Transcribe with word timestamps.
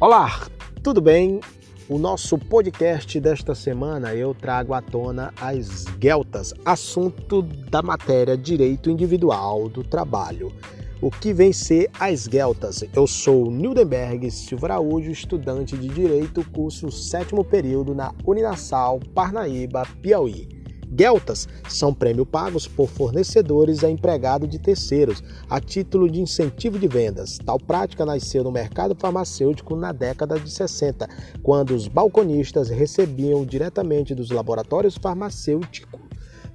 Olá, 0.00 0.48
tudo 0.82 0.98
bem? 0.98 1.40
O 1.86 1.98
nosso 1.98 2.38
podcast 2.38 3.20
desta 3.20 3.54
semana 3.54 4.14
eu 4.14 4.34
trago 4.34 4.72
à 4.72 4.80
tona 4.80 5.30
as 5.38 5.84
Gueltas, 5.98 6.54
assunto 6.64 7.42
da 7.42 7.82
matéria 7.82 8.34
Direito 8.34 8.88
Individual 8.88 9.68
do 9.68 9.84
Trabalho. 9.84 10.54
O 11.02 11.10
que 11.10 11.34
vem 11.34 11.52
ser 11.52 11.90
as 12.00 12.26
Gueltas? 12.26 12.82
Eu 12.96 13.06
sou 13.06 13.50
Nildenberg 13.50 14.30
Silva 14.30 14.68
Araújo, 14.68 15.10
estudante 15.10 15.76
de 15.76 15.88
Direito, 15.88 16.50
curso 16.50 16.90
sétimo 16.90 17.44
período 17.44 17.94
na 17.94 18.14
Uninasal, 18.24 19.00
Parnaíba, 19.14 19.86
Piauí. 20.00 20.59
Gueltas 20.90 21.48
são 21.68 21.94
prêmios 21.94 22.26
pagos 22.28 22.66
por 22.66 22.88
fornecedores 22.88 23.84
a 23.84 23.90
empregado 23.90 24.46
de 24.46 24.58
terceiros, 24.58 25.22
a 25.48 25.60
título 25.60 26.10
de 26.10 26.20
incentivo 26.20 26.78
de 26.78 26.88
vendas. 26.88 27.38
Tal 27.38 27.58
prática 27.58 28.04
nasceu 28.04 28.42
no 28.42 28.50
mercado 28.50 28.96
farmacêutico 28.98 29.76
na 29.76 29.92
década 29.92 30.38
de 30.38 30.50
60, 30.50 31.08
quando 31.42 31.74
os 31.74 31.86
balconistas 31.86 32.68
recebiam 32.68 33.44
diretamente 33.44 34.14
dos 34.14 34.30
laboratórios 34.30 34.96
farmacêuticos 34.96 36.09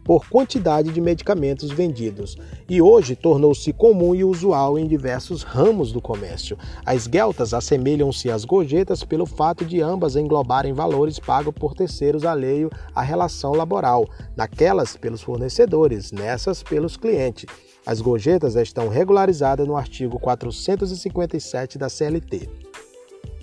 por 0.06 0.30
quantidade 0.30 0.92
de 0.92 1.02
medicamentos 1.02 1.72
vendidos 1.72 2.38
e 2.70 2.80
hoje 2.80 3.16
tornou-se 3.16 3.74
comum 3.74 4.14
e 4.14 4.24
usual 4.24 4.78
em 4.78 4.88
diversos 4.88 5.42
ramos 5.42 5.92
do 5.92 6.00
comércio. 6.00 6.56
As 6.86 7.08
gueltas 7.08 7.56
assemelham-se 7.56 8.30
às 8.30 8.46
gorjetas 8.46 9.04
pelo 9.04 9.26
fato 9.26 9.66
de 9.66 9.82
ambas 9.82 10.16
englobarem 10.16 10.74
valores 10.74 11.18
pagos 11.20 11.56
por 11.56 11.74
terceiros 11.74 12.24
alheio 12.24 12.70
à 12.94 13.02
relação 13.02 13.54
laboral, 13.54 14.08
naquelas 14.38 14.96
pelos 14.96 15.24
fornecedores, 15.24 16.12
nessas 16.12 16.62
pelos 16.62 16.96
clientes. 16.96 17.48
As 17.84 18.00
gorjetas 18.00 18.56
estão 18.56 18.88
regularizadas 18.88 19.68
no 19.68 19.76
artigo 19.76 20.20
457 20.20 21.80
da 21.80 21.90
CLT. 21.90 22.75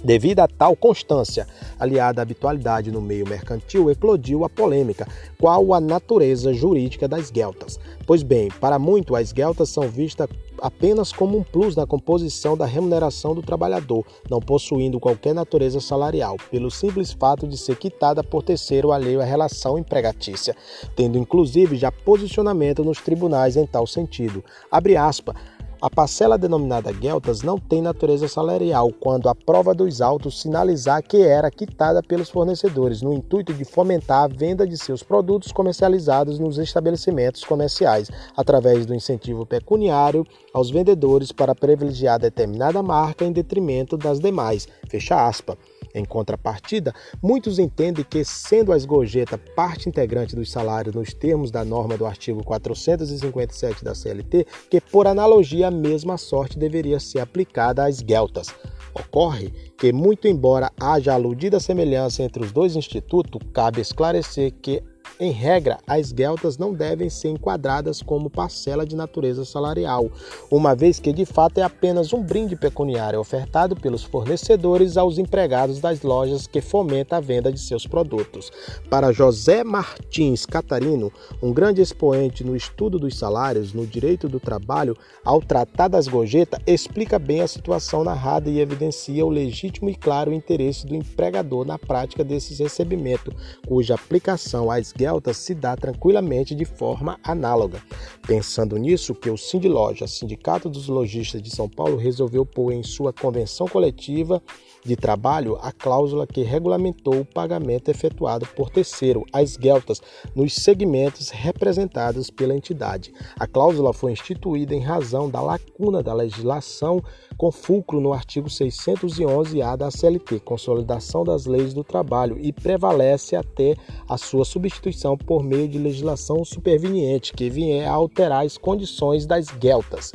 Devido 0.04 0.40
a 0.40 0.48
tal 0.48 0.74
constância, 0.74 1.46
aliada 1.78 2.20
à 2.20 2.22
habitualidade 2.22 2.90
no 2.90 3.00
meio 3.00 3.28
mercantil, 3.28 3.90
eclodiu 3.90 4.44
a 4.44 4.48
polêmica: 4.48 5.06
qual 5.38 5.72
a 5.72 5.80
natureza 5.80 6.52
jurídica 6.52 7.06
das 7.06 7.30
gueltas? 7.30 7.78
Pois 8.04 8.22
bem, 8.22 8.48
para 8.60 8.78
muito, 8.78 9.14
as 9.14 9.32
gueltas 9.32 9.68
são 9.68 9.88
vistas 9.88 10.28
apenas 10.60 11.12
como 11.12 11.38
um 11.38 11.42
plus 11.42 11.74
na 11.74 11.86
composição 11.86 12.56
da 12.56 12.64
remuneração 12.64 13.34
do 13.34 13.42
trabalhador, 13.42 14.04
não 14.30 14.40
possuindo 14.40 15.00
qualquer 15.00 15.34
natureza 15.34 15.80
salarial, 15.80 16.36
pelo 16.50 16.70
simples 16.70 17.12
fato 17.12 17.46
de 17.46 17.58
ser 17.58 17.76
quitada 17.76 18.22
por 18.22 18.42
terceiro 18.42 18.92
alheio 18.92 19.20
à 19.20 19.24
relação 19.24 19.78
empregatícia, 19.78 20.56
tendo 20.94 21.18
inclusive 21.18 21.76
já 21.76 21.90
posicionamento 21.90 22.84
nos 22.84 23.00
tribunais 23.00 23.56
em 23.56 23.66
tal 23.66 23.86
sentido. 23.86 24.44
Abre 24.70 24.96
aspas. 24.96 25.34
A 25.82 25.90
parcela 25.90 26.38
denominada 26.38 26.92
Gueltas 26.92 27.42
não 27.42 27.58
tem 27.58 27.82
natureza 27.82 28.28
salarial 28.28 28.92
quando 29.00 29.28
a 29.28 29.34
prova 29.34 29.74
dos 29.74 30.00
autos 30.00 30.40
sinalizar 30.40 31.02
que 31.02 31.20
era 31.22 31.50
quitada 31.50 32.00
pelos 32.00 32.30
fornecedores, 32.30 33.02
no 33.02 33.12
intuito 33.12 33.52
de 33.52 33.64
fomentar 33.64 34.22
a 34.22 34.28
venda 34.28 34.64
de 34.64 34.78
seus 34.78 35.02
produtos 35.02 35.50
comercializados 35.50 36.38
nos 36.38 36.56
estabelecimentos 36.56 37.42
comerciais, 37.42 38.08
através 38.36 38.86
do 38.86 38.94
incentivo 38.94 39.44
pecuniário 39.44 40.24
aos 40.54 40.70
vendedores 40.70 41.32
para 41.32 41.52
privilegiar 41.52 42.20
determinada 42.20 42.80
marca 42.80 43.24
em 43.24 43.32
detrimento 43.32 43.96
das 43.96 44.20
demais. 44.20 44.68
Fecha 44.88 45.26
aspas. 45.26 45.56
Em 45.94 46.04
contrapartida, 46.04 46.94
muitos 47.22 47.58
entendem 47.58 48.04
que, 48.04 48.24
sendo 48.24 48.72
as 48.72 48.84
gorjetas 48.84 49.38
parte 49.54 49.88
integrante 49.88 50.34
dos 50.34 50.50
salários 50.50 50.94
nos 50.94 51.12
termos 51.12 51.50
da 51.50 51.64
norma 51.64 51.96
do 51.96 52.06
artigo 52.06 52.42
457 52.42 53.84
da 53.84 53.92
CLT, 53.94 54.46
que 54.70 54.80
por 54.80 55.06
analogia 55.06 55.68
a 55.68 55.70
mesma 55.70 56.16
sorte 56.16 56.58
deveria 56.58 56.98
ser 56.98 57.20
aplicada 57.20 57.84
às 57.84 58.00
gueltas. 58.00 58.54
Ocorre 58.94 59.50
que, 59.78 59.92
muito 59.92 60.28
embora 60.28 60.70
haja 60.78 61.14
aludida 61.14 61.58
semelhança 61.58 62.22
entre 62.22 62.44
os 62.44 62.52
dois 62.52 62.76
institutos, 62.76 63.40
cabe 63.52 63.80
esclarecer 63.80 64.52
que 64.52 64.82
em 65.22 65.30
regra, 65.30 65.78
as 65.86 66.10
gueltas 66.10 66.58
não 66.58 66.74
devem 66.74 67.08
ser 67.08 67.28
enquadradas 67.28 68.02
como 68.02 68.28
parcela 68.28 68.84
de 68.84 68.96
natureza 68.96 69.44
salarial, 69.44 70.10
uma 70.50 70.74
vez 70.74 70.98
que 70.98 71.12
de 71.12 71.24
fato 71.24 71.58
é 71.58 71.62
apenas 71.62 72.12
um 72.12 72.20
brinde 72.20 72.56
pecuniário 72.56 73.20
ofertado 73.20 73.76
pelos 73.76 74.02
fornecedores 74.02 74.96
aos 74.96 75.18
empregados 75.18 75.78
das 75.78 76.02
lojas 76.02 76.48
que 76.48 76.60
fomenta 76.60 77.18
a 77.18 77.20
venda 77.20 77.52
de 77.52 77.60
seus 77.60 77.86
produtos. 77.86 78.50
Para 78.90 79.12
José 79.12 79.62
Martins 79.62 80.44
Catarino, 80.44 81.12
um 81.40 81.52
grande 81.52 81.80
expoente 81.80 82.42
no 82.42 82.56
estudo 82.56 82.98
dos 82.98 83.16
salários 83.16 83.72
no 83.72 83.86
direito 83.86 84.28
do 84.28 84.40
trabalho, 84.40 84.96
ao 85.24 85.40
tratar 85.40 85.86
das 85.86 86.08
gorjetas, 86.08 86.58
explica 86.66 87.16
bem 87.16 87.42
a 87.42 87.46
situação 87.46 88.02
narrada 88.02 88.50
e 88.50 88.58
evidencia 88.58 89.24
o 89.24 89.30
legítimo 89.30 89.88
e 89.88 89.94
claro 89.94 90.32
interesse 90.32 90.84
do 90.84 90.96
empregador 90.96 91.64
na 91.64 91.78
prática 91.78 92.24
desses 92.24 92.58
recebimentos, 92.58 93.32
cuja 93.68 93.94
aplicação 93.94 94.68
às 94.68 94.90
gueltas 94.90 95.11
Delta 95.12 95.34
se 95.34 95.54
dá 95.54 95.76
tranquilamente 95.76 96.54
de 96.54 96.64
forma 96.64 97.20
análoga. 97.22 97.82
Pensando 98.26 98.78
nisso, 98.78 99.14
que 99.14 99.28
o 99.28 99.36
Sindloja, 99.36 100.06
Sindicato 100.06 100.70
dos 100.70 100.88
Lojistas 100.88 101.42
de 101.42 101.54
São 101.54 101.68
Paulo, 101.68 101.98
resolveu 101.98 102.46
pôr 102.46 102.72
em 102.72 102.82
sua 102.82 103.12
convenção 103.12 103.68
coletiva 103.68 104.42
de 104.84 104.96
trabalho 104.96 105.58
a 105.62 105.70
cláusula 105.70 106.26
que 106.26 106.42
regulamentou 106.42 107.20
o 107.20 107.24
pagamento 107.24 107.90
efetuado 107.90 108.46
por 108.56 108.70
terceiro 108.70 109.24
às 109.32 109.56
gueltas 109.56 110.00
nos 110.34 110.54
segmentos 110.54 111.30
representados 111.30 112.30
pela 112.30 112.54
entidade. 112.54 113.12
A 113.38 113.46
cláusula 113.46 113.92
foi 113.92 114.12
instituída 114.12 114.74
em 114.74 114.80
razão 114.80 115.30
da 115.30 115.40
lacuna 115.40 116.02
da 116.02 116.12
legislação 116.12 117.02
com 117.36 117.50
fulcro 117.50 118.00
no 118.00 118.12
artigo 118.12 118.48
611-A 118.48 119.76
da 119.76 119.90
CLT, 119.90 120.40
Consolidação 120.40 121.24
das 121.24 121.46
Leis 121.46 121.72
do 121.72 121.84
Trabalho, 121.84 122.38
e 122.38 122.52
prevalece 122.52 123.36
até 123.36 123.74
a 124.08 124.16
sua 124.16 124.44
substituição 124.44 125.16
por 125.16 125.42
meio 125.42 125.68
de 125.68 125.78
legislação 125.78 126.44
superveniente 126.44 127.32
que 127.32 127.48
vier 127.48 127.86
a 127.86 127.92
alterar 127.92 128.44
as 128.44 128.56
condições 128.56 129.26
das 129.26 129.46
gueltas. 129.46 130.12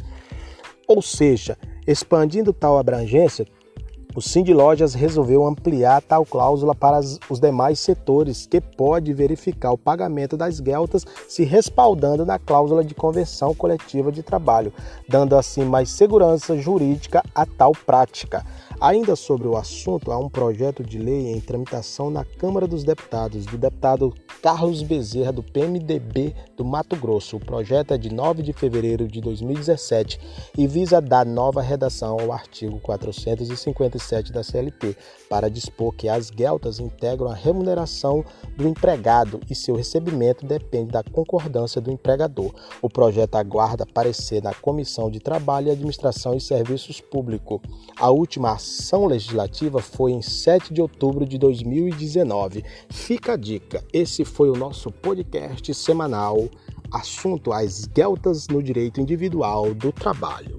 Ou 0.88 1.02
seja, 1.02 1.58
expandindo 1.86 2.54
tal 2.54 2.78
abrangência, 2.78 3.46
o 4.18 4.22
Sind 4.22 4.50
Lojas 4.52 4.96
resolveu 4.96 5.46
ampliar 5.46 6.02
tal 6.02 6.26
cláusula 6.26 6.74
para 6.74 7.00
os 7.30 7.40
demais 7.40 7.78
setores 7.78 8.48
que 8.48 8.60
pode 8.60 9.14
verificar 9.14 9.72
o 9.72 9.78
pagamento 9.78 10.36
das 10.36 10.60
gueltas 10.60 11.06
se 11.28 11.44
respaldando 11.44 12.26
na 12.26 12.40
cláusula 12.40 12.84
de 12.84 12.96
convenção 12.96 13.54
coletiva 13.54 14.12
de 14.12 14.24
trabalho, 14.24 14.74
dando 15.08 15.38
assim 15.38 15.64
mais 15.64 15.92
segurança 15.92 16.58
jurídica 16.58 17.24
a 17.36 17.46
tal 17.46 17.74
prática. 17.74 18.44
Ainda 18.80 19.16
sobre 19.16 19.48
o 19.48 19.58
assunto, 19.58 20.12
há 20.12 20.20
um 20.20 20.30
projeto 20.30 20.84
de 20.84 21.00
lei 21.00 21.32
em 21.32 21.42
tramitação 21.42 22.12
na 22.12 22.24
Câmara 22.24 22.68
dos 22.68 22.84
Deputados, 22.84 23.44
do 23.48 23.58
deputado 23.58 24.14
Carlos 24.40 24.84
Bezerra, 24.84 25.32
do 25.32 25.42
PMDB 25.42 26.36
do 26.56 26.64
Mato 26.64 26.96
Grosso. 26.96 27.38
O 27.38 27.40
projeto 27.40 27.96
é 27.96 27.98
de 27.98 28.14
9 28.14 28.44
de 28.44 28.54
fevereiro 28.54 29.08
de 29.08 29.20
2017 29.20 30.20
e 30.56 30.68
visa 30.68 31.02
dar 31.02 31.26
nova 31.26 31.60
redação 31.60 32.20
ao 32.20 32.32
artigo 32.32 32.80
457 32.80 34.32
da 34.32 34.44
CLT, 34.44 34.96
para 35.28 35.50
dispor 35.50 35.92
que 35.94 36.08
as 36.08 36.30
gueltas 36.30 36.80
integram 36.80 37.32
a 37.32 37.34
remuneração 37.34 38.24
do 38.56 38.68
empregado 38.68 39.40
e 39.50 39.56
seu 39.56 39.76
recebimento 39.76 40.46
depende 40.46 40.92
da 40.92 41.02
concordância 41.02 41.82
do 41.82 41.92
empregador. 41.92 42.54
O 42.80 42.90
projeto 42.90 43.36
aguarda 43.36 43.88
parecer 43.88 44.44
na 44.44 44.54
Comissão 44.54 45.10
de 45.10 45.20
Trabalho 45.20 45.72
Administração 45.72 46.36
e 46.36 46.40
Serviços 46.40 47.02
Públicos. 47.02 47.60
A 48.00 48.12
última 48.12 48.52
ação 48.52 48.67
legislativa 49.06 49.82
foi 49.82 50.12
em 50.12 50.22
7 50.22 50.74
de 50.74 50.82
outubro 50.82 51.26
de 51.26 51.38
2019. 51.38 52.64
Fica 52.90 53.34
a 53.34 53.38
dica, 53.38 53.84
esse 53.94 54.26
foi 54.26 54.50
o 54.50 54.56
nosso 54.56 54.92
podcast 54.92 55.74
semanal, 55.74 56.50
assunto 56.92 57.52
as 57.52 57.86
gueltas 57.86 58.48
no 58.48 58.62
direito 58.62 59.02
individual 59.02 59.74
do 59.74 59.92
trabalho. 59.92 60.57